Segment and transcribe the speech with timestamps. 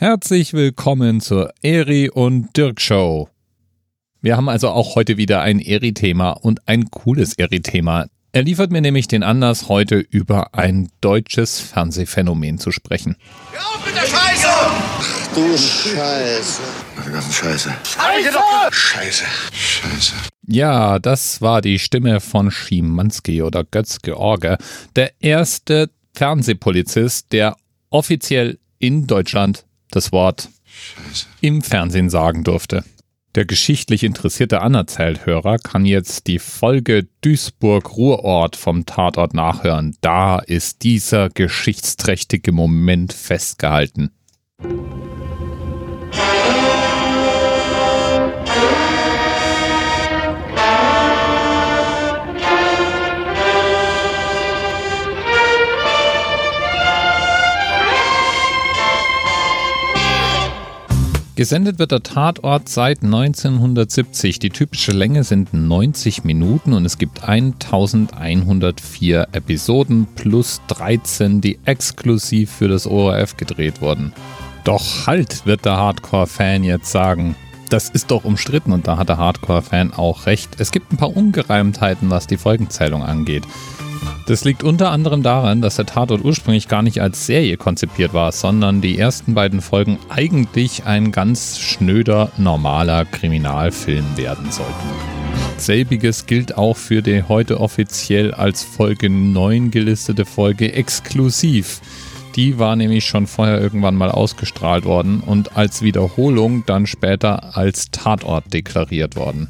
[0.00, 3.28] Herzlich willkommen zur Eri und Dirk Show.
[4.20, 8.06] Wir haben also auch heute wieder ein Eri-Thema und ein cooles Eri-Thema.
[8.30, 13.16] Er liefert mir nämlich den Anlass, heute über ein deutsches Fernsehphänomen zu sprechen.
[13.50, 14.48] Hör auf mit der Scheiße!
[14.48, 16.62] Ach du Scheiße.
[17.04, 17.74] Die Scheiße.
[17.90, 18.70] Scheiße!
[18.70, 19.24] Scheiße.
[19.52, 20.14] Scheiße.
[20.46, 24.58] Ja, das war die Stimme von Schimanski oder Götz George,
[24.94, 27.56] der erste Fernsehpolizist, der
[27.90, 31.26] offiziell in Deutschland das Wort Scheiße.
[31.40, 32.84] im Fernsehen sagen durfte.
[33.34, 39.96] Der geschichtlich interessierte Anerzählhörer kann jetzt die Folge Duisburg-Ruhrort vom Tatort nachhören.
[40.00, 44.10] Da ist dieser geschichtsträchtige Moment festgehalten.
[61.38, 64.40] Gesendet wird der Tatort seit 1970.
[64.40, 72.50] Die typische Länge sind 90 Minuten und es gibt 1104 Episoden plus 13, die exklusiv
[72.50, 74.12] für das ORF gedreht wurden.
[74.64, 77.36] Doch halt, wird der Hardcore-Fan jetzt sagen.
[77.70, 80.56] Das ist doch umstritten und da hat der Hardcore-Fan auch recht.
[80.58, 83.44] Es gibt ein paar Ungereimtheiten, was die Folgenzählung angeht.
[84.28, 88.30] Das liegt unter anderem daran, dass der Tatort ursprünglich gar nicht als Serie konzipiert war,
[88.30, 94.74] sondern die ersten beiden Folgen eigentlich ein ganz schnöder, normaler Kriminalfilm werden sollten.
[95.56, 101.80] Selbiges gilt auch für die heute offiziell als Folge 9 gelistete Folge Exklusiv.
[102.36, 107.90] Die war nämlich schon vorher irgendwann mal ausgestrahlt worden und als Wiederholung dann später als
[107.92, 109.48] Tatort deklariert worden.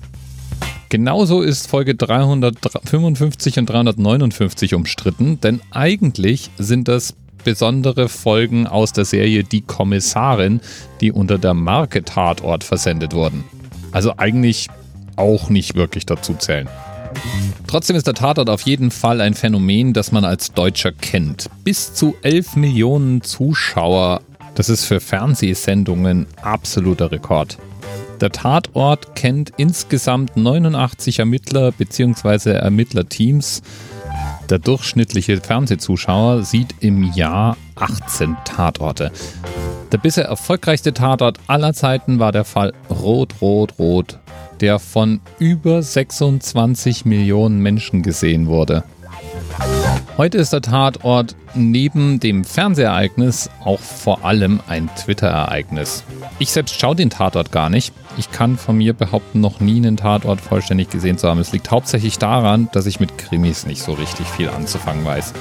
[0.91, 9.05] Genauso ist Folge 355 und 359 umstritten, denn eigentlich sind das besondere Folgen aus der
[9.05, 10.61] Serie Die Kommissarin,
[11.03, 13.45] die unter der Marke Tatort versendet wurden.
[13.93, 14.69] Also eigentlich
[15.17, 16.69] auch nicht wirklich dazu zählen.
[17.67, 21.51] Trotzdem ist der Tatort auf jeden Fall ein Phänomen, das man als Deutscher kennt.
[21.65, 24.23] Bis zu 11 Millionen Zuschauer,
[24.55, 27.59] das ist für Fernsehsendungen absoluter Rekord.
[28.21, 32.51] Der Tatort kennt insgesamt 89 Ermittler bzw.
[32.51, 33.63] Ermittlerteams.
[34.51, 39.13] Der durchschnittliche Fernsehzuschauer sieht im Jahr 18 Tatorte.
[39.93, 44.19] Der bisher erfolgreichste Tatort aller Zeiten war der Fall Rot, Rot, Rot,
[44.61, 48.83] der von über 26 Millionen Menschen gesehen wurde.
[50.19, 56.03] Heute ist der Tatort neben dem Fernsehereignis auch vor allem ein Twitter-Ereignis.
[56.41, 57.95] Ich selbst schaue den Tatort gar nicht.
[58.17, 61.39] Ich kann von mir behaupten, noch nie einen Tatort vollständig gesehen zu haben.
[61.39, 65.35] Es liegt hauptsächlich daran, dass ich mit Krimis nicht so richtig viel anzufangen weiß.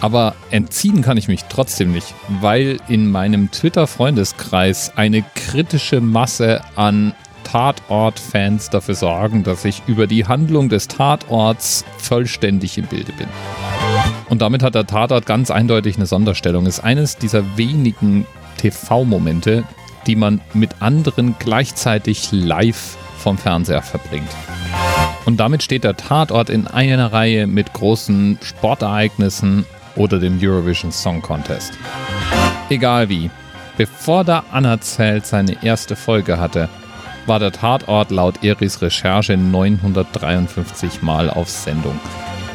[0.00, 7.16] Aber entziehen kann ich mich trotzdem nicht, weil in meinem Twitter-Freundeskreis eine kritische Masse an
[7.42, 13.26] Tatort-Fans dafür sorgen, dass ich über die Handlung des Tatorts vollständig im Bilde bin.
[14.28, 16.66] Und damit hat der Tatort ganz eindeutig eine Sonderstellung.
[16.66, 18.26] Ist eines dieser wenigen
[18.58, 19.64] TV-Momente,
[20.06, 24.30] die man mit anderen gleichzeitig live vom Fernseher verbringt.
[25.26, 31.20] Und damit steht der Tatort in einer Reihe mit großen Sportereignissen oder dem Eurovision Song
[31.20, 31.72] Contest.
[32.70, 33.30] Egal wie,
[33.76, 36.68] bevor der Anerzählt seine erste Folge hatte,
[37.26, 41.98] war der Tatort laut Eris Recherche 953 Mal auf Sendung.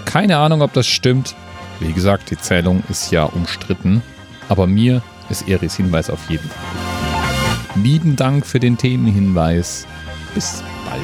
[0.06, 1.36] Keine Ahnung, ob das stimmt.
[1.80, 4.02] Wie gesagt, die Zählung ist ja umstritten,
[4.48, 7.84] aber mir ist Eris Hinweis auf jeden Fall.
[7.84, 9.86] Lieben Dank für den Themenhinweis.
[10.34, 11.04] Bis bald.